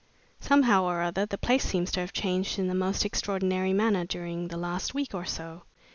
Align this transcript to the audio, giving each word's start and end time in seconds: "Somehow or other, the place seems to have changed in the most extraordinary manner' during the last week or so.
"Somehow 0.39 0.85
or 0.85 1.03
other, 1.03 1.27
the 1.27 1.37
place 1.37 1.63
seems 1.63 1.91
to 1.91 1.99
have 1.99 2.11
changed 2.11 2.57
in 2.57 2.65
the 2.67 2.73
most 2.73 3.05
extraordinary 3.05 3.71
manner' 3.71 4.03
during 4.03 4.47
the 4.47 4.57
last 4.57 4.95
week 4.95 5.13
or 5.13 5.25
so. 5.25 5.61